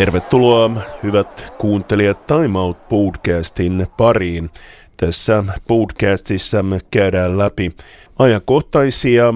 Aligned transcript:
Tervetuloa 0.00 0.70
hyvät 1.02 1.54
kuuntelijat 1.58 2.26
Time 2.26 2.58
Out 2.58 2.88
podcastin 2.88 3.86
pariin. 3.96 4.50
Tässä 4.96 5.44
podcastissa 5.68 6.62
me 6.62 6.78
käydään 6.90 7.38
läpi 7.38 7.72
ajankohtaisia 8.18 9.34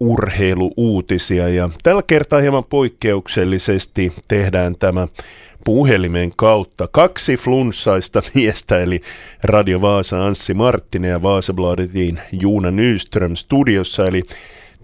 urheiluuutisia 0.00 1.48
ja 1.48 1.70
tällä 1.82 2.02
kertaa 2.06 2.40
hieman 2.40 2.64
poikkeuksellisesti 2.64 4.12
tehdään 4.28 4.76
tämä 4.78 5.08
puhelimen 5.64 6.32
kautta. 6.36 6.88
Kaksi 6.88 7.36
flunssaista 7.36 8.22
miestä, 8.34 8.80
eli 8.80 9.00
Radio 9.42 9.80
Vaasa 9.80 10.26
Anssi 10.26 10.54
Marttinen 10.54 11.10
ja 11.10 11.22
Vaasabladetin 11.22 12.18
Juuna 12.40 12.70
Nyström 12.70 13.36
studiossa, 13.36 14.06
eli 14.06 14.22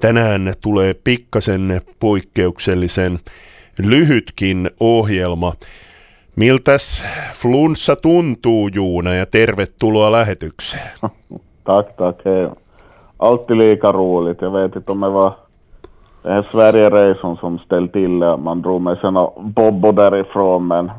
tänään 0.00 0.54
tulee 0.60 0.94
pikkasen 0.94 1.80
poikkeuksellisen 1.98 3.18
lyhytkin 3.78 4.70
ohjelma. 4.80 5.52
Miltäs 6.36 7.04
flunssa 7.34 7.96
tuntuu, 7.96 8.68
Juuna, 8.68 9.14
ja 9.14 9.26
tervetuloa 9.26 10.12
lähetykseen. 10.12 10.88
tack, 11.64 11.96
tack. 11.96 12.24
Hej. 12.24 12.50
Alltid 13.18 13.56
lika 13.56 13.92
roligt. 13.92 14.40
Jag 14.40 14.50
vet 14.50 14.76
inte 14.76 14.92
om 14.92 15.00
det 15.00 15.08
var 15.08 15.32
den 16.22 16.32
här 16.32 16.48
Sverige-resan 16.52 17.36
som 17.36 17.58
ställde 17.58 17.92
till 17.92 18.20
det. 18.20 18.36
Man 18.36 18.62
drog 18.62 18.82
med 18.82 18.98
sig 18.98 19.10
Bobbo 19.54 19.92
därifrån, 19.92 20.66
men 20.66 20.90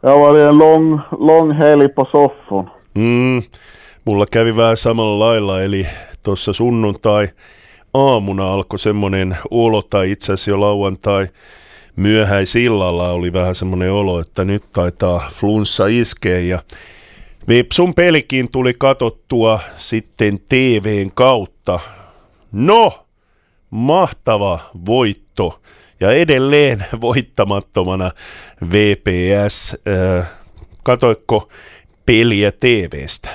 det 0.00 0.08
har 0.08 0.18
varit 0.18 0.48
en 0.48 0.58
lång, 0.58 1.00
lång 1.20 1.52
helg 1.52 1.88
på 1.88 2.04
soffan. 2.04 2.68
Mm, 2.94 3.42
mulla 4.02 4.26
kävi 4.26 4.52
vähän 4.52 4.76
samalla 4.76 5.18
lailla, 5.18 5.62
eli 5.62 5.86
tuossa 6.22 6.52
sunnuntai 6.52 7.28
aamuna 7.94 8.52
alkoi 8.52 8.78
semmoinen 8.78 9.36
olo, 9.50 9.82
tai 9.82 10.10
itse 10.10 10.32
asiassa 10.32 10.50
jo 10.50 10.60
lauantai 10.60 11.28
myöhäisillalla 11.96 13.10
oli 13.10 13.32
vähän 13.32 13.54
semmoinen 13.54 13.92
olo, 13.92 14.20
että 14.20 14.44
nyt 14.44 14.64
taitaa 14.72 15.28
flunssa 15.32 15.86
iskeä 15.86 16.38
ja 16.38 16.58
Vipsun 17.48 17.94
pelikin 17.94 18.48
tuli 18.52 18.72
katottua 18.78 19.58
sitten 19.76 20.38
TVn 20.48 21.10
kautta. 21.14 21.80
No, 22.52 22.92
mahtava 23.70 24.58
voitto 24.86 25.60
ja 26.00 26.10
edelleen 26.10 26.78
voittamattomana 27.00 28.10
VPS. 28.72 29.76
Äh, 30.18 30.30
katoikko 30.82 31.48
peliä 32.06 32.52
TVstä? 32.52 33.28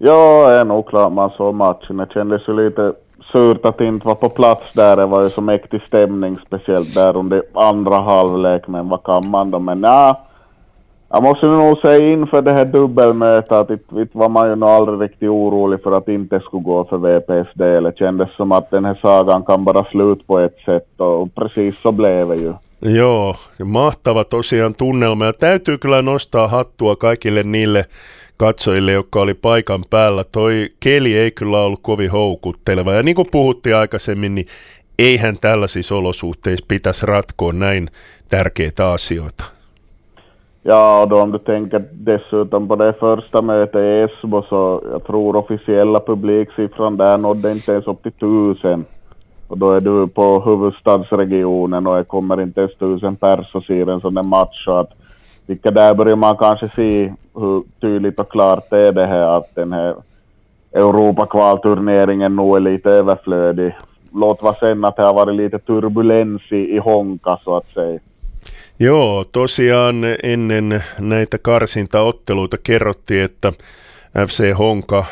Joo, 0.00 0.50
en 0.50 0.66
man 1.10 1.30
såg 1.36 1.54
matchen. 1.54 1.96
Det 1.96 2.14
kändes 2.14 2.48
ju 2.48 2.56
surt 3.32 3.64
att 3.64 3.80
inte 3.80 4.06
vara 4.06 4.14
på 4.14 4.30
plats 4.30 4.72
där. 4.72 4.96
Det 4.96 5.06
var 5.06 5.22
ju 5.22 5.28
så 5.28 5.40
mäktig 5.40 5.82
stämning, 5.82 6.38
speciellt 6.46 6.94
där 6.94 7.16
under 7.16 7.42
andra 7.54 7.96
halvlek. 7.96 8.68
Men 8.68 8.88
vad 8.88 9.02
kan 9.02 9.30
man 9.30 9.50
då? 9.50 9.58
Men 9.58 9.82
ja, 9.82 10.20
jag 11.10 11.22
måste 11.22 11.46
nog 11.46 11.78
säga 11.78 12.12
inför 12.12 12.42
det 12.42 12.52
här 12.52 12.64
dubbelmötet 12.64 13.52
att 13.52 13.70
inte 13.70 14.18
var 14.18 14.28
man 14.28 14.48
ju 14.48 14.56
nog 14.56 14.68
aldrig 14.68 15.00
riktigt 15.00 15.28
orolig 15.28 15.82
för 15.82 15.92
att 15.92 16.06
det 16.06 16.14
inte 16.14 16.40
skulle 16.40 16.62
gå 16.62 16.84
för 16.84 16.98
VPs 16.98 17.54
del. 17.54 17.82
Det 17.82 17.98
kändes 17.98 18.36
som 18.36 18.52
att 18.52 18.70
den 18.70 18.84
här 18.84 18.98
sagan 19.02 19.42
kan 19.42 19.64
bara 19.64 19.84
sluta 19.84 20.22
på 20.26 20.38
ett 20.38 20.58
sätt 20.64 21.00
och 21.00 21.34
precis 21.34 21.80
så 21.80 21.92
blev 21.92 22.28
det 22.28 22.36
ju. 22.36 22.52
Joo, 22.82 23.36
mahtava 23.64 24.24
tosiaan 24.24 24.74
tunnelma 24.78 25.24
ja 25.24 25.32
täytyy 25.32 25.78
kyllä 25.78 26.02
nostaa 26.02 26.48
hattua 26.48 26.96
kaikille 26.96 27.42
niille 27.42 27.84
katsojille, 28.36 28.92
jotka 28.92 29.20
oli 29.20 29.34
paikan 29.34 29.80
päällä. 29.90 30.24
Toi 30.32 30.68
keli 30.80 31.18
ei 31.18 31.30
kyllä 31.30 31.60
ollut 31.60 31.80
kovin 31.82 32.10
houkutteleva. 32.10 32.92
Ja 32.92 33.02
niin 33.02 33.14
kuin 33.14 33.28
puhuttiin 33.30 33.76
aikaisemmin, 33.76 34.34
niin 34.34 34.46
eihän 34.98 35.36
tällaisissa 35.40 35.96
olosuhteissa 35.96 36.64
pitäisi 36.68 37.06
ratkoa 37.06 37.52
näin 37.52 37.88
tärkeitä 38.28 38.90
asioita. 38.90 39.44
Ja, 40.64 41.06
då 41.10 41.20
om 41.20 41.32
du 41.32 41.38
tänker 41.38 41.84
dessutom 42.06 42.68
på 42.68 42.76
det 42.76 42.92
första 43.00 43.42
mötet 43.42 43.74
i 43.74 44.00
Esbo 44.00 44.42
så 44.42 44.82
jag 44.90 45.04
tror 45.04 45.36
officiella 45.36 46.00
publiksiffran 46.00 46.96
där 46.96 47.18
nådde 47.18 47.52
inte 47.52 47.72
ens 47.72 47.86
upp 47.86 48.02
till 48.02 48.12
tusen. 48.12 48.86
Och 49.48 49.58
då 49.58 49.72
är 49.72 49.80
du 49.80 50.06
på 50.06 50.40
huvudstadsregionen 50.40 51.86
och 51.86 51.96
det 51.96 52.04
kommer 52.04 52.42
inte 52.42 52.60
ens 52.60 52.76
tusen 52.76 53.16
pers 53.16 53.54
och 53.54 53.64
ser 53.64 53.90
en 53.90 54.00
sån 54.00 54.14
där 54.14 54.22
match. 54.22 54.64
Så 54.64 54.78
att 54.78 54.90
vilka 55.46 55.70
där 55.70 55.94
börjar 55.94 56.16
man 56.16 56.36
kanske 56.36 56.70
se 56.76 57.12
hur 57.34 57.62
tydligt 57.80 58.20
och 58.20 58.30
klart 58.30 58.72
är 58.72 58.92
det 58.92 59.06
här 59.06 59.36
att 59.38 59.54
den 59.54 59.72
här 59.72 59.94
Europakvalturneringen 60.72 62.36
nog 62.36 62.56
är 62.56 62.60
lite 62.60 62.90
överflödig. 62.90 63.76
Låt 64.12 64.42
vara 64.42 64.54
sen 64.54 64.84
att 64.84 64.96
det 64.96 65.02
har 65.02 65.14
varit 65.14 65.36
lite 65.36 65.58
turbulens 65.58 66.42
i, 66.52 66.56
i 66.56 66.78
Honka 66.78 67.38
så 67.44 67.56
att 67.56 67.66
säga. 67.66 68.00
Joo, 68.80 69.24
tosiaan 69.24 70.04
ennen 70.22 70.82
näitä 70.98 71.38
karsintaotteluita 71.38 72.56
kerrottiin, 72.66 73.24
että 73.24 73.52
FC 74.26 74.52
Honka 74.58 75.04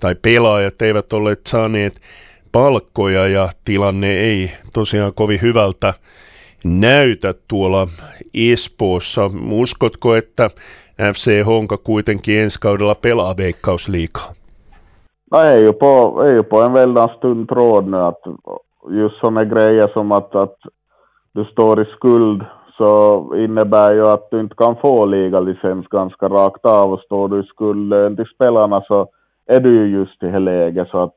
tai 0.00 0.14
pelaajat 0.14 0.82
eivät 0.82 1.12
olleet 1.12 1.46
saaneet 1.46 1.94
palkkoja 2.54 3.26
ja 3.26 3.48
tilanne 3.64 4.10
ei 4.10 4.50
tosiaan 4.74 5.12
kovin 5.14 5.42
hyvältä 5.42 5.92
näytä 6.64 7.34
tuolla 7.48 7.86
Espoossa. 8.34 9.30
Uskotko, 9.50 10.14
että 10.14 10.50
FC 11.12 11.44
Honka 11.46 11.76
kuitenkin 11.76 12.38
ensi 12.38 12.60
kaudella 12.60 12.94
pelaa 12.94 13.36
veikkausliikaa? 13.36 14.32
No 15.30 15.72
på, 15.78 16.22
är 16.22 16.32
ju 16.32 16.42
på 16.42 16.62
en 16.62 16.72
väldigt 16.72 17.16
stund 17.16 17.48
tråd 17.48 17.86
nu 17.86 17.96
att 17.96 18.20
just 18.90 19.20
sådana 19.20 19.44
grejer 19.44 19.88
som 19.88 20.12
att, 20.12 20.34
att 20.34 20.56
du 21.34 21.44
står 21.44 21.82
i 21.82 21.84
skuld 21.84 22.42
så 22.76 23.24
innebär 23.36 23.94
ju 23.94 24.06
att 24.06 24.30
du 24.30 24.40
inte 24.40 24.54
kan 24.54 24.76
få 24.76 25.06
ligalicens 25.06 25.86
ganska 25.86 26.28
rakt 26.28 26.66
av 26.66 26.92
och 26.92 27.00
står 27.00 27.28
du 27.28 27.40
i 27.40 27.46
skuld 27.46 28.16
till 28.16 28.26
spelarna 28.34 28.80
så 28.80 29.08
är 29.46 29.60
du 29.60 29.74
ju 29.74 29.98
just 29.98 30.22
i 30.22 30.26
det 30.26 30.38
läget 30.38 30.88
så 30.88 31.02
att 31.02 31.14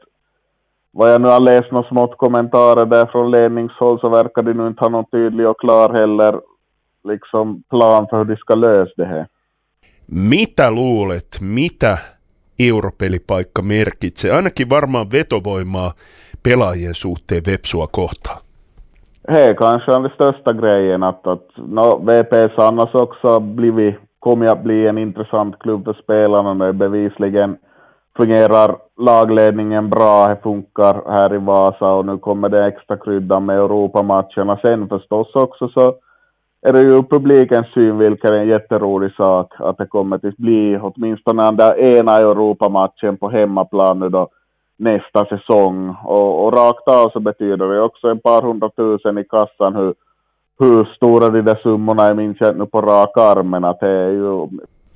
vad 0.98 1.14
jag 1.14 1.22
nu 1.22 1.28
har 1.28 1.40
läst 1.40 1.72
något 1.72 1.88
smått 1.88 2.18
kommentarer 2.18 2.86
där 2.86 3.06
från 3.06 3.32
ledningshåll 3.32 4.00
så 4.00 4.10
verkar 4.10 4.42
de 4.44 4.54
nu 4.54 4.68
inte 4.68 4.84
ha 4.84 4.90
någon 4.90 5.06
tydlig 5.12 5.48
och 5.48 5.60
klar 5.60 5.94
heller 5.94 6.42
liksom 7.04 7.64
plan 7.70 8.08
för 8.10 8.18
hur 8.18 8.26
de 8.26 8.36
ska 8.38 8.56
lösa 8.56 8.92
det 8.98 9.06
här. 9.06 9.26
Mitä 10.06 10.72
luulet, 10.72 11.42
mitä 11.42 11.98
europelipaikka 12.60 13.62
merkitsee? 13.62 14.36
Ainakin 14.36 14.70
varmaan 14.70 15.12
vetovoimaa 15.12 15.92
pelaajien 16.44 16.94
suhteen 16.94 17.44
Vepsua 17.46 17.88
kohtaan. 17.88 18.38
Hej, 19.28 19.56
kanske 19.56 19.92
är 19.92 20.00
den 20.00 20.12
största 20.16 20.54
grejen 20.54 21.04
att, 21.04 21.28
att 21.28 21.48
no, 21.58 21.98
VPS 22.06 22.60
annars 22.60 22.96
också 22.96 23.40
blivit, 23.40 23.96
kommer 24.20 24.48
att 24.48 24.64
bli 24.64 24.88
en 24.88 24.98
intressant 24.98 25.60
klubb 25.60 25.86
för 25.86 25.94
spelarna. 25.94 26.66
Det 26.66 26.74
bevisligen 26.74 27.58
fungerar 28.18 28.76
lagledningen 28.98 29.90
bra, 29.90 30.28
det 30.28 30.38
funkar 30.44 31.02
här 31.08 31.34
i 31.34 31.38
Vasa 31.38 31.92
och 31.92 32.06
nu 32.06 32.18
kommer 32.18 32.50
det 32.50 32.66
extra 32.66 32.98
kryddan 32.98 33.46
med 33.46 33.58
Europamatcherna. 33.58 34.60
Sen 34.62 34.90
förstås 34.90 35.36
också 35.36 35.70
så 35.70 35.96
är 36.62 36.74
det 36.74 36.82
ju 36.82 37.04
publikens 37.04 37.68
synvinkel 37.74 38.34
en 38.34 38.48
jätterolig 38.48 39.14
sak 39.14 39.54
att 39.60 39.78
det 39.78 39.86
kommer 39.86 40.16
att 40.16 40.38
bli 40.38 40.80
åtminstone 40.82 41.44
den 41.44 41.56
där 41.56 41.80
ena 41.80 42.18
Europamatchen 42.18 43.18
på 43.18 43.30
hemmaplan 43.30 44.00
nu 44.00 44.10
då 44.10 44.30
nästa 44.78 45.26
säsong. 45.26 45.96
Och, 46.04 46.46
och 46.46 46.54
rakt 46.54 46.88
av 46.88 47.10
så 47.10 47.20
betyder 47.20 47.68
det 47.68 47.82
också 47.82 48.08
en 48.08 48.20
par 48.20 48.42
hundratusen 48.42 49.18
i 49.18 49.24
kassan 49.24 49.76
hur, 49.76 49.94
hur 50.60 50.86
stora 50.86 51.30
de 51.30 51.42
där 51.42 51.60
summorna 51.64 52.04
är 52.04 52.14
minns 52.14 52.38
jag 52.40 52.58
nu 52.58 52.66
på 52.66 52.82
rak 52.82 53.18
armen 53.18 53.64
att 53.64 53.80
det 53.80 53.90
är 53.90 54.10
ju 54.10 54.48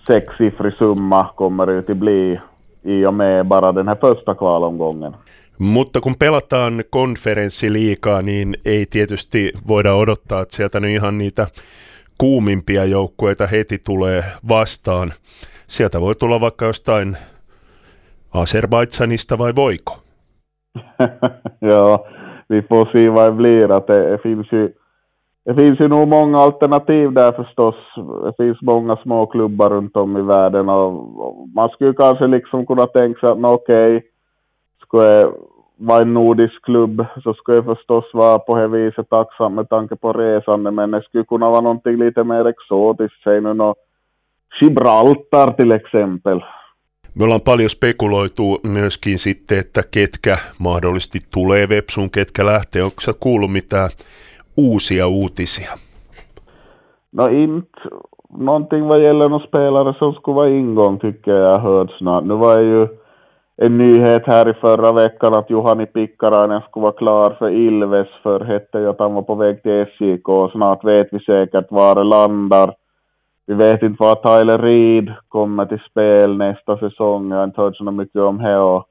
sexsiffrig 0.07 0.73
summa 0.73 1.27
kommer 1.35 1.65
det 1.65 1.73
ju 1.73 1.79
att 1.79 1.97
bli 1.97 2.39
i 2.83 3.05
och 3.05 3.13
med 3.13 3.45
bara 3.45 3.71
den 3.71 3.87
här 3.87 3.97
första 4.01 4.35
kvalomgången. 4.35 5.15
Mutta 5.57 6.01
kun 6.01 6.15
pelataan 6.19 6.83
konferenssiliikaa, 6.89 8.21
niin 8.21 8.55
ei 8.65 8.85
tietysti 8.85 9.51
voida 9.67 9.93
odottaa, 9.93 10.41
että 10.41 10.55
sieltä 10.55 10.79
nyt 10.79 10.91
ihan 10.91 11.17
niitä 11.17 11.47
kuumimpia 12.17 12.85
joukkueita 12.85 13.47
heti 13.47 13.77
tulee 13.77 14.23
vastaan. 14.49 15.11
Sieltä 15.67 16.01
voi 16.01 16.15
tulla 16.15 16.41
vaikka 16.41 16.65
jostain 16.65 17.17
Azerbaidsanista 18.33 19.37
vai 19.37 19.55
voiko? 19.55 19.99
ja, 21.71 21.99
vi 22.49 22.61
får 22.61 22.85
se 22.91 23.09
vad 23.09 23.25
det 23.25 23.35
blir. 23.35 23.71
Att 23.71 23.87
det, 23.87 24.11
det, 24.11 24.17
finns 24.17 24.51
ju, 24.51 24.69
det 25.45 25.55
finns 25.55 25.79
ju 25.79 25.87
nog 25.87 26.07
många 26.07 26.37
alternativ 26.37 27.11
där 27.11 27.31
förstås. 27.31 27.75
Det 28.23 28.43
finns 28.43 28.61
många 28.61 28.95
små 28.95 29.25
klubbar 29.25 29.69
runt 29.69 29.97
om 29.97 30.17
i 30.17 30.21
världen 30.21 30.69
och, 30.69 31.47
man 31.55 31.69
skulle 31.69 31.93
kanske 31.93 32.27
liksom 32.27 32.65
kunna 32.65 32.87
tänka 32.87 33.19
sig 33.19 33.29
att 33.29 33.37
okej, 33.43 33.97
okay, 33.97 34.09
skulle 34.85 35.03
jag 35.03 35.33
vara 35.77 36.01
en 36.01 36.13
nordisk 36.13 36.65
klubb 36.65 37.05
så 37.23 37.33
skulle 37.33 37.57
jag 37.57 37.65
förstås 37.65 38.05
vara 38.13 38.39
på 38.39 38.55
det 38.55 38.67
viset 38.67 39.09
tacksam 39.09 39.55
med 39.55 39.69
tanke 39.69 39.95
på 39.95 40.13
resande 40.13 40.71
men 40.71 40.91
det 40.91 41.01
skulle 41.01 41.23
kunna 41.23 41.49
vara 41.49 41.61
någonting 41.61 41.97
lite 41.97 42.23
mer 42.23 42.47
exotiskt. 42.47 43.23
Säg 43.23 43.41
nu 43.41 43.53
något 43.53 43.77
Gibraltar 44.61 45.51
till 45.51 45.71
exempel. 45.71 46.39
Me 47.13 47.23
ollaan 47.23 47.41
paljon 47.41 47.69
spekuloitu 47.69 48.59
myöskin 48.63 49.19
sitten, 49.19 49.59
että 49.59 49.83
ketkä 49.91 50.37
mahdollisesti 50.59 51.19
tulee 51.31 51.69
Vepsuun, 51.69 52.11
ketkä 52.11 52.45
lähtee. 52.45 52.83
Onko 52.83 53.01
sä 53.01 53.13
kuullut 53.19 53.51
mitään 53.51 53.89
uusia 54.57 55.05
uutisia? 55.07 55.69
No 57.11 57.29
inte 57.29 57.79
någonting 58.29 58.87
vad 58.87 59.03
gäller 59.03 59.29
någon 59.29 59.47
spelare 59.47 59.95
som 59.99 60.13
skulle 60.13 60.35
vara 60.35 60.49
ingång 60.49 60.99
tycker 60.99 61.31
jag 61.31 61.59
hört 61.59 61.91
snart. 61.97 62.23
Nu 62.23 62.33
var 62.33 62.59
ju 62.59 62.87
en 63.57 63.77
nyhet 63.77 64.23
här 64.25 64.49
i 64.49 64.53
förra 64.53 64.91
veckan 64.91 65.33
att 65.33 65.49
Juhani 65.49 65.85
Pikkarainen 65.85 66.61
skulle 66.61 66.83
vara 66.83 66.93
klar 66.93 67.35
för 67.39 67.49
Ilves, 67.49 68.07
för 68.23 68.39
hette 68.39 68.77
ju 68.77 68.89
att 68.89 68.99
han 68.99 69.13
var 69.13 69.21
på 69.21 69.35
väg 69.35 69.63
till 69.63 69.85
SJK 69.85 70.29
och 70.29 70.51
snart 70.51 70.83
vet 70.83 71.07
vi 71.11 71.19
säkert 71.19 71.65
var 71.69 71.95
det 71.95 72.03
landar. 72.03 72.73
Vi 73.45 73.53
vet 73.53 73.83
inte 73.83 74.03
var 74.03 74.15
Tyler 74.15 74.57
Reed 74.57 75.13
kommer 75.27 75.65
till 75.65 75.81
spel 75.89 76.37
nästa 76.37 76.77
säsong, 76.77 77.31
jag 77.31 77.37
har 77.37 77.43
inte 77.43 77.61
hört 77.61 77.77
så 77.77 77.83
mycket 77.83 78.21
om 78.21 78.37
det. 78.37 78.57
Och 78.57 78.85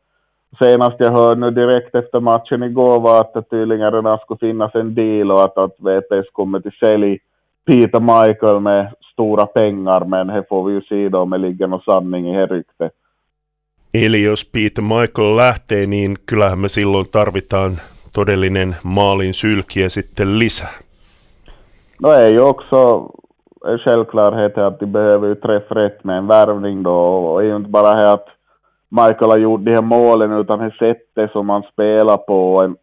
senast 0.58 0.96
jag 0.98 1.12
hörde 1.12 1.40
nu 1.40 1.50
direkt 1.50 1.94
efter 1.94 2.20
matchen 2.20 2.62
igår 2.62 3.00
var 3.00 3.20
att 3.20 3.34
det 3.34 3.42
tydligen 3.42 3.92
redan 3.92 4.18
skulle 4.18 4.38
finnas 4.38 4.74
en 4.74 4.94
deal 4.94 5.30
och 5.30 5.44
att, 5.44 5.58
att 5.58 5.76
VPS 5.78 6.30
kommer 6.32 6.60
till 6.60 6.72
sälj 6.80 7.18
Peter 7.66 8.00
Michael 8.00 8.60
med 8.60 8.92
stora 9.12 9.46
pengar, 9.46 10.04
men 10.04 10.26
det 10.26 10.44
får 10.48 10.64
vi 10.64 10.72
ju 10.72 10.80
se 10.80 11.08
då 11.08 11.18
om 11.18 11.30
det 11.30 11.38
ligger 11.38 11.66
någon 11.66 11.80
sanning 11.80 12.34
i 12.34 12.36
det 12.36 12.46
ryktet. 12.46 12.92
Eli 13.92 14.24
jos 14.24 14.52
Peter 14.52 14.82
Michael 14.82 15.36
lähtee, 15.36 15.86
niin 15.86 16.16
kyllähän 16.30 16.58
me 16.58 16.68
silloin 16.68 17.06
tarvitaan 17.10 17.72
todellinen 18.12 18.76
maalin 18.84 19.34
sylkiä 19.34 19.88
sitten 19.88 20.38
lisää. 20.38 20.68
No 22.02 22.08
ju 22.28 22.40
också 22.40 23.10
en 23.66 23.78
självklarhet 23.78 24.58
att 24.58 24.80
de 24.80 24.86
behöver 24.86 25.28
ju 25.28 25.34
träffa 25.34 25.74
rätt 25.74 26.04
med 26.04 26.18
en 26.18 26.26
värvning 26.26 26.82
då. 26.82 26.96
Och 27.32 27.44
inte 27.44 27.70
bara 27.70 27.94
här 27.94 28.14
att 28.14 28.26
Michael 28.90 29.30
har 29.30 29.38
gjort 29.38 29.64
de 29.64 29.74
här 29.74 29.82
målen 29.82 30.32
utan 30.32 30.58
det 30.58 30.74
sättet 30.78 31.32
som 31.32 31.48
han 31.48 31.62
spelar 31.62 32.16
på. 32.16 32.62
En 32.62 32.76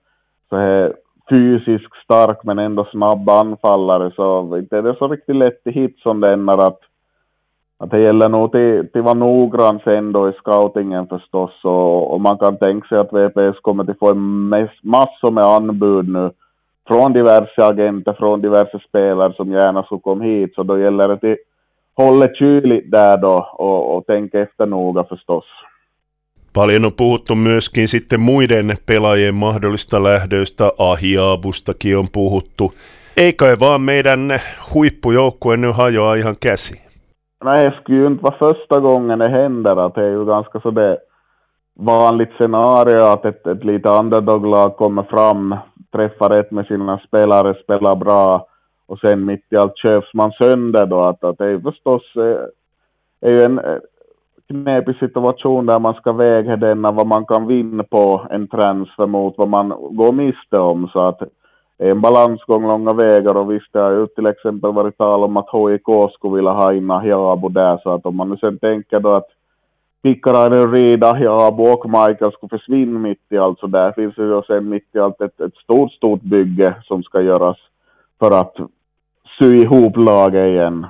så 0.49 0.57
här 0.57 0.93
fysisk 1.29 1.95
stark 2.03 2.43
men 2.43 2.59
ändå 2.59 2.85
snabb 2.91 3.29
anfallare 3.29 4.11
så 4.15 4.57
inte 4.57 4.77
är 4.77 4.81
det 4.81 4.95
så 4.99 5.07
riktigt 5.07 5.35
lätt 5.35 5.61
i 5.65 5.71
hit 5.71 5.99
som 5.99 6.21
den 6.21 6.49
är 6.49 6.57
att, 6.57 6.79
att 7.77 7.91
det 7.91 7.99
gäller 7.99 8.29
nog 8.29 8.51
till, 8.51 8.87
till 8.93 9.01
vara 9.01 9.13
noggrann 9.13 9.79
sen 9.83 10.11
då 10.11 10.29
i 10.29 10.33
scoutingen 10.33 11.07
förstås 11.07 11.51
och, 11.63 12.13
och 12.13 12.21
man 12.21 12.37
kan 12.37 12.57
tänka 12.57 12.87
sig 12.87 12.97
att 12.97 13.13
VPS 13.13 13.59
kommer 13.61 13.91
att 13.91 13.99
få 13.99 14.13
massor 14.81 15.31
med 15.31 15.43
anbud 15.43 16.09
nu 16.09 16.31
från 16.87 17.13
diverse 17.13 17.65
agenter, 17.65 18.13
från 18.13 18.41
diverse 18.41 18.79
spelare 18.87 19.33
som 19.33 19.51
gärna 19.51 19.83
skulle 19.83 20.01
komma 20.01 20.23
hit 20.23 20.55
så 20.55 20.63
då 20.63 20.79
gäller 20.79 21.07
det 21.07 21.31
att 21.31 21.37
hålla 21.95 22.27
kyligt 22.33 22.91
där 22.91 23.17
då 23.17 23.49
och, 23.53 23.97
och 23.97 24.05
tänka 24.05 24.39
efter 24.39 24.65
noga 24.65 25.03
förstås. 25.03 25.45
Paljon 26.57 26.85
on 26.85 26.91
puhuttu 26.97 27.35
myöskin 27.35 27.87
sitten 27.87 28.19
muiden 28.19 28.75
pelaajien 28.85 29.35
mahdollista 29.35 30.03
lähdöistä, 30.03 30.71
Ahiaabustakin 30.77 31.97
on 31.97 32.07
puhuttu. 32.13 32.73
Ei 33.17 33.33
kai 33.33 33.55
vaan 33.59 33.81
meidän 33.81 34.39
huippujoukkue 34.73 35.57
nyt 35.57 35.75
hajoa 35.75 36.15
ihan 36.15 36.35
käsi. 36.39 36.81
Nej, 37.43 37.65
det 37.65 37.77
skulle 37.77 37.99
ju 37.99 38.07
inte 38.07 38.23
vara 38.23 38.37
första 38.39 38.79
gången 38.79 39.19
det 39.19 39.29
händer. 39.29 39.85
Att 39.85 39.95
det 39.95 40.05
är 40.05 40.11
ju 40.11 40.25
ganska 40.25 40.59
så 40.59 40.71
det 40.71 40.97
vanligt 41.85 42.33
scenario 42.37 43.03
att 43.05 43.25
ett, 43.25 43.47
ett 43.47 43.63
lite 43.63 43.89
underdog-lag 43.89 44.77
kommer 44.77 45.03
fram, 45.03 45.55
träffar 45.91 46.29
rätt 46.29 46.51
med 46.51 46.65
sina 46.65 46.99
spelare, 47.07 47.53
spelar 47.63 47.95
bra 47.95 48.47
och 48.87 48.99
sen 48.99 49.25
mitt 49.25 49.45
i 49.49 49.57
allt 49.57 49.77
köps 49.77 50.13
man 50.13 50.31
sönder 50.31 50.85
då. 50.85 51.03
Att, 51.03 51.23
att 51.23 51.37
det 51.37 51.45
är 51.45 51.59
förstås 51.59 52.03
är 53.21 53.33
ju 53.33 53.43
en 53.43 53.59
knepig 54.47 54.95
situation 54.99 55.65
där 55.65 55.79
man 55.79 55.93
ska 55.93 56.13
väga 56.13 56.55
denna 56.55 56.91
vad 56.91 57.07
man 57.07 57.25
kan 57.25 57.47
vinna 57.47 57.83
på 57.83 58.27
en 58.29 58.47
transfer 58.47 59.05
mot 59.05 59.37
vad 59.37 59.49
man 59.49 59.69
går 59.91 60.11
miste 60.11 60.59
om. 60.59 60.89
Så 60.93 60.99
att 60.99 61.19
det 61.77 61.87
är 61.87 61.91
en 61.91 62.01
balansgång 62.01 62.67
långa 62.67 62.93
vägar 62.93 63.37
och 63.37 63.51
visst 63.51 63.73
det 63.73 63.79
har 63.79 63.91
ju 63.91 64.07
till 64.07 64.25
exempel 64.25 64.73
varit 64.73 64.97
tal 64.97 65.23
om 65.23 65.37
att 65.37 65.49
HIK 65.53 66.13
skulle 66.13 66.35
vilja 66.35 66.51
ha 66.51 66.73
in 66.73 66.91
Ahiabo 66.91 67.49
där 67.49 67.77
så 67.83 67.89
att 67.89 68.05
om 68.05 68.15
man 68.15 68.29
nu 68.29 68.37
sen 68.37 68.57
tänker 68.57 68.99
då 68.99 69.13
att 69.13 69.27
Pikkarainen, 70.03 70.71
Reed, 70.71 71.03
Ahiabo 71.03 71.63
och 71.63 71.85
Michael 71.85 72.31
skulle 72.31 72.59
försvinna 72.59 72.99
mitt 72.99 73.21
i 73.29 73.37
allt 73.37 73.59
så 73.59 73.67
där 73.67 73.91
finns 73.91 74.15
det 74.15 74.23
ju 74.23 74.41
sen 74.47 74.69
mitt 74.69 74.95
i 74.95 74.99
allt 74.99 75.21
ett, 75.21 75.39
ett 75.39 75.55
stort, 75.55 75.91
stort 75.91 76.21
bygge 76.21 76.75
som 76.83 77.03
ska 77.03 77.21
göras 77.21 77.57
för 78.19 78.31
att 78.31 78.55
sy 79.39 79.61
ihop 79.61 79.97
laget 79.97 80.47
igen. 80.47 80.85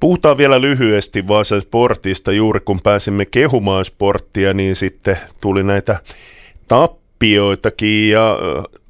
Puhutaan 0.00 0.38
vielä 0.38 0.60
lyhyesti 0.60 1.28
Vaasan 1.28 1.60
sportista. 1.60 2.32
Juuri 2.32 2.60
kun 2.64 2.78
pääsimme 2.84 3.24
kehumaan 3.24 3.84
sporttia, 3.84 4.54
niin 4.54 4.76
sitten 4.76 5.16
tuli 5.40 5.64
näitä 5.64 5.96
tappioitakin 6.68 8.10
ja 8.10 8.38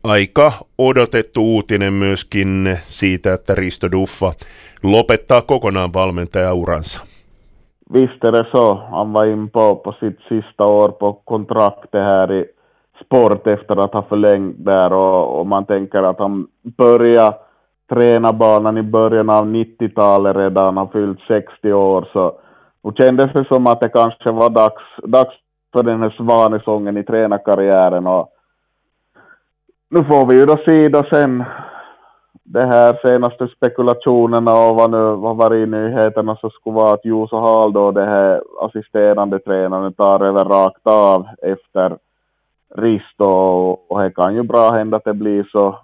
aika 0.05 0.53
odotettu 0.79 1.55
uutinen 1.55 1.93
myöskin 1.93 2.79
siitä, 2.83 3.33
että 3.33 3.55
Risto 3.55 3.91
Duffa 3.93 4.33
lopettaa 4.83 5.43
kokonaan 5.43 5.93
valmentajauransa. 5.93 7.07
Visst 7.93 8.25
är 8.25 8.33
det 8.33 8.45
så. 8.53 8.75
Han 8.91 9.13
var 9.13 9.27
in 9.27 9.51
på, 9.51 9.77
på 9.77 9.93
sitt 9.93 10.19
sista 10.29 10.67
år 10.67 10.89
på 10.93 11.13
kontraktet 11.25 12.01
här 12.01 12.33
i 12.33 12.45
sport 13.05 13.47
efter 13.47 13.85
att 13.85 13.95
ha 13.95 14.03
förlängt 14.03 14.65
där 14.65 14.93
och, 14.93 15.41
och 15.41 15.47
man 15.47 15.67
tänker 15.67 15.99
att 15.99 16.19
han 16.19 16.47
börjar 16.77 17.35
tränarbanan 17.89 18.79
i 18.79 18.83
början 18.83 19.31
av 19.31 19.47
90-talet 19.47 20.37
redan, 20.37 20.77
har 20.77 20.87
fyllt 20.87 21.21
60 21.29 21.73
år, 21.73 22.09
så 22.13 22.39
och 22.83 22.95
kändes 22.99 23.33
det 23.33 23.45
som 23.45 23.67
att 23.67 23.81
det 23.81 23.89
kanske 23.89 24.31
var 24.31 24.51
dags, 24.51 24.83
dags 25.03 25.35
för 25.73 25.83
den 25.83 26.03
här 26.03 26.11
svanesången 26.11 26.97
i 26.97 27.05
tränarkarriären 27.05 28.07
och 28.07 28.33
nu 29.91 30.05
får 30.05 30.27
vi 30.27 30.35
ju 30.35 30.47
då 30.47 30.57
se 30.57 30.89
då 30.89 31.05
sen 31.11 31.45
det 32.45 32.65
här 32.65 32.99
senaste 33.03 33.49
spekulationerna 33.49 34.53
och 34.53 34.77
vad 34.77 34.91
nu 34.91 35.15
vad 35.15 35.37
var 35.37 35.55
i 35.55 35.67
nyheterna 35.67 36.37
så 36.37 36.51
skulle 36.51 36.77
vara 36.77 36.95
att 36.95 37.05
Juuso 37.05 37.37
Hall 37.41 37.73
då, 37.73 37.91
det 37.91 38.05
här 38.05 38.43
assisterande 38.61 39.39
tränaren, 39.39 39.93
tar 39.93 40.25
över 40.25 40.45
rakt 40.45 40.87
av 40.87 41.27
efter 41.43 41.97
Risto 42.75 43.25
och, 43.25 43.91
och 43.91 44.03
det 44.03 44.11
kan 44.11 44.35
ju 44.35 44.43
bra 44.43 44.71
hända 44.71 44.97
att 44.97 45.05
det 45.05 45.15
blir 45.15 45.49
så 45.53 45.79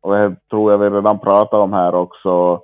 och 0.00 0.14
det 0.14 0.36
tror 0.50 0.72
jag 0.72 0.78
vi 0.78 0.90
redan 0.90 1.18
pratat 1.18 1.60
om 1.60 1.72
här 1.72 1.94
också. 1.94 2.60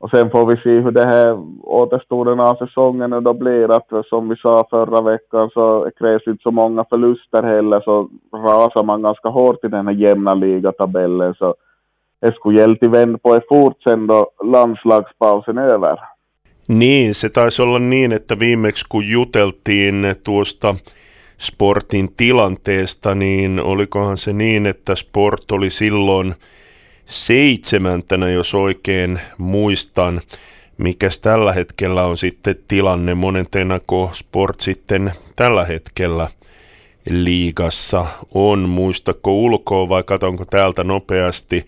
Och 0.00 0.10
sen 0.10 0.30
får 0.30 0.46
vi 0.46 0.56
se 0.56 0.70
hur 0.70 0.90
det 0.90 1.04
här 1.04 1.42
återstoden 1.62 2.40
av 2.40 2.54
säsongen 2.54 3.24
då 3.24 3.34
blir. 3.34 3.70
Att 3.76 4.06
som 4.06 4.28
vi 4.28 4.36
sa 4.36 4.66
förra 4.70 5.00
veckan 5.00 5.50
så 5.54 5.90
krävs 5.98 6.26
inte 6.26 6.42
så 6.42 6.50
många 6.50 6.84
förluster 6.84 7.42
heller 7.42 7.80
så 7.80 8.08
rasar 8.32 8.82
man 8.82 9.02
ganska 9.02 9.28
hårt 9.28 9.64
i 9.64 9.68
den 9.68 9.86
här 9.86 9.94
jämna 9.94 10.34
ligatabellen. 10.34 11.34
Så 11.34 11.54
det 12.20 12.34
skulle 12.34 12.76
vänd 12.80 13.22
på 13.22 13.34
är 13.34 13.42
fort 13.48 13.82
sen 13.82 14.06
då 14.06 14.30
landslagspausen 14.44 15.58
är 15.58 15.68
över. 15.68 15.98
Niin, 16.66 17.14
se 17.14 17.28
taisi 17.28 17.62
olla 17.62 17.78
niin, 17.78 18.12
että 18.12 18.34
viimeksi 18.38 18.84
kun 18.88 19.08
juteltiin 19.08 20.14
tuosta 20.24 20.74
sportin 21.38 22.08
tilanteesta, 22.16 23.14
niin 23.14 23.60
olikohan 23.60 24.16
se 24.16 24.32
niin, 24.32 24.66
että 24.66 24.94
sport 24.94 25.50
oli 25.52 25.70
silloin– 25.70 26.34
seitsemäntänä, 27.08 28.30
jos 28.30 28.54
oikein 28.54 29.20
muistan. 29.38 30.20
Mikäs 30.78 31.20
tällä 31.20 31.52
hetkellä 31.52 32.04
on 32.04 32.16
sitten 32.16 32.56
tilanne? 32.68 33.14
Monentenako 33.14 34.10
Sport 34.12 34.60
sitten 34.60 35.12
tällä 35.36 35.64
hetkellä 35.64 36.28
liigassa 37.10 38.06
on? 38.34 38.58
Muistako 38.58 39.32
ulkoa 39.32 39.88
vai 39.88 40.02
katonko 40.02 40.44
täältä 40.44 40.84
nopeasti? 40.84 41.66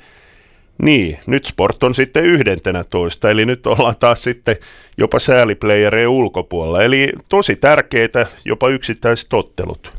Niin, 0.83 1.19
nyt 1.27 1.45
Sport 1.45 1.83
on 1.83 1.95
sitten 1.95 2.25
yhdentenä 2.25 2.85
toista, 2.85 3.31
eli 3.31 3.45
nyt 3.45 3.67
ollaan 3.67 3.97
taas 3.97 4.23
sitten 4.23 4.57
jopa 4.99 5.19
sääliplayereen 5.19 6.09
ulkopuolella. 6.09 6.83
Eli 6.83 7.13
tosi 7.29 7.57
tärkeitä 7.57 8.27
jopa 8.45 8.69
yksittäiset 8.69 9.33
ottelut. 9.33 9.93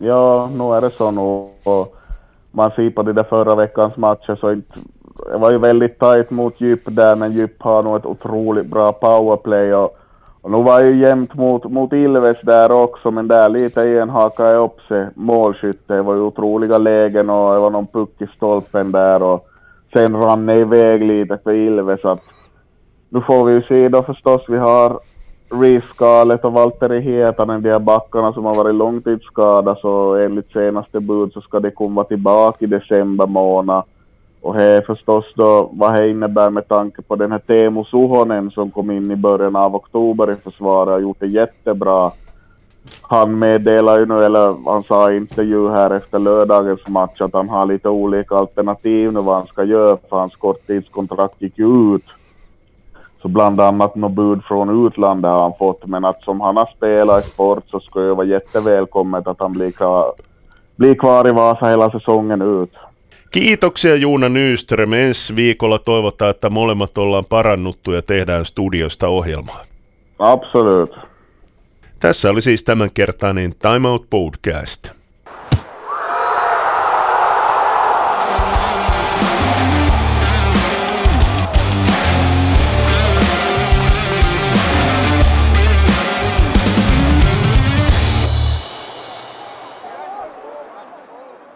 Joo, 0.00 0.48
nu 0.48 0.72
är 0.74 0.80
det 0.80 0.96
så 0.96 1.10
nu 1.10 1.54
man 2.50 2.70
ser 2.70 2.90
på 2.90 3.02
de 3.02 3.12
där 3.12 3.24
förra 3.24 3.54
veckans 3.54 3.96
matcher 3.96 4.36
så 4.40 4.52
inte, 4.52 4.74
det 5.32 5.38
var 5.38 5.50
ju 5.50 5.58
väldigt 5.58 5.98
tajt 5.98 6.30
mot 6.30 6.60
Djup 6.60 6.80
där, 6.84 7.16
men 7.16 7.32
Djup 7.32 7.62
har 7.62 7.82
nog 7.82 7.96
ett 7.96 8.06
otroligt 8.06 8.66
bra 8.66 8.92
powerplay 8.92 9.74
och, 9.74 9.98
och 10.42 10.50
nu 10.50 10.62
var 10.62 10.84
ju 10.84 10.98
jämnt 10.98 11.34
mot, 11.34 11.64
mot 11.64 11.92
Ilves 11.92 12.36
där 12.42 12.72
också, 12.72 13.10
men 13.10 13.28
där 13.28 13.48
lite 13.48 13.82
igen 13.82 14.10
hakade 14.10 14.50
jag 14.50 14.64
upp 14.64 14.80
sig 14.80 15.06
målskytte. 15.14 15.94
Det 15.94 16.02
var 16.02 16.14
ju 16.14 16.20
otroliga 16.20 16.78
lägen 16.78 17.30
och 17.30 17.52
det 17.52 17.60
var 17.60 17.70
någon 17.70 17.86
puck 17.86 18.22
i 18.22 18.26
stolpen 18.36 18.92
där 18.92 19.22
och 19.22 19.48
sen 19.92 20.16
rann 20.16 20.46
det 20.46 20.56
iväg 20.56 21.02
lite 21.02 21.38
för 21.44 21.52
Ilves 21.52 22.04
att 22.04 22.22
nu 23.08 23.20
får 23.20 23.44
vi 23.44 23.52
ju 23.52 23.62
se 23.62 23.88
då 23.88 24.02
förstås, 24.02 24.42
vi 24.48 24.56
har 24.56 25.00
Reese 25.50 26.38
och 26.42 26.52
Valtteri 26.52 27.00
Hietanen, 27.00 27.62
de 27.62 27.70
här 27.70 27.78
backarna 27.78 28.32
som 28.32 28.44
har 28.44 28.54
varit 28.54 28.74
långtidsskadade, 28.74 29.80
så 29.80 30.14
enligt 30.14 30.52
senaste 30.52 31.00
bud 31.00 31.32
så 31.32 31.40
ska 31.40 31.60
de 31.60 31.70
komma 31.70 32.04
tillbaka 32.04 32.64
i 32.64 32.68
december 32.68 33.26
månad. 33.26 33.82
Och 34.40 34.54
det 34.54 34.62
är 34.64 34.80
förstås 34.80 35.24
då 35.34 35.70
vad 35.72 35.94
det 35.94 36.10
innebär 36.10 36.50
med 36.50 36.68
tanke 36.68 37.02
på 37.02 37.16
den 37.16 37.32
här 37.32 37.38
Teemu 37.38 37.84
Suhonen 37.84 38.50
som 38.50 38.70
kom 38.70 38.90
in 38.90 39.10
i 39.10 39.16
början 39.16 39.56
av 39.56 39.76
oktober 39.76 40.32
i 40.32 40.36
försvaret 40.36 40.94
och 40.94 41.02
gjort 41.02 41.20
det 41.20 41.26
jättebra. 41.26 42.10
Han 43.02 43.38
meddelar 43.38 43.98
ju 43.98 44.06
nu, 44.06 44.24
eller 44.24 44.70
han 44.70 44.82
sa 44.82 45.12
i 45.12 45.16
intervju 45.16 45.68
här 45.68 45.90
efter 45.90 46.18
lördagens 46.18 46.88
match 46.88 47.20
att 47.20 47.32
han 47.32 47.48
har 47.48 47.66
lite 47.66 47.88
olika 47.88 48.34
alternativ 48.34 49.12
nu 49.12 49.20
vad 49.20 49.36
han 49.36 49.46
ska 49.46 49.64
göra 49.64 49.98
för 50.08 50.16
hans 50.16 50.36
korttidskontrakt 50.36 51.42
gick 51.42 51.58
ju 51.58 51.94
ut 51.94 52.04
så 53.22 53.28
bland 53.28 53.60
annat 53.60 53.94
något 53.94 54.12
bud 54.12 54.44
från 54.48 54.86
utlandet 54.86 55.30
har 55.30 55.42
han 55.42 55.52
fått, 55.58 55.86
men 55.86 56.04
att 56.04 56.22
som 56.22 56.40
han 56.40 56.56
har 56.56 56.68
spelat 56.76 57.24
i 57.24 57.28
sport 57.28 57.64
så 57.66 57.80
skulle 57.80 58.06
det 58.06 58.14
vara 58.14 58.26
jättevälkommet 58.26 59.26
att 59.26 59.40
han 59.40 59.52
blir 59.52 59.70
kvar, 59.70 60.12
blir 60.76 60.94
kvar 60.94 61.28
i 61.28 61.32
Vasa 61.32 61.68
hela 61.68 61.90
säsongen 61.90 62.42
ut. 62.42 62.72
Kiitoksia 63.34 63.96
Juuna 63.96 64.28
Nyström. 64.28 64.92
Ensi 64.92 65.36
viikolla 65.36 65.78
toivotaan, 65.78 66.30
että 66.30 66.50
molemmat 66.50 66.98
ollaan 66.98 67.24
parannuttu 67.28 67.92
ja 67.92 68.02
tehdään 68.02 68.44
studiosta 68.44 69.08
ohjelmaa. 69.08 69.62
Absolut. 70.18 70.90
Tässä 72.00 72.30
oli 72.30 72.42
siis 72.42 72.64
tämänkertainen 72.64 73.52
Time 73.58 73.88
Out 73.88 74.10
Podcast. 74.10 74.90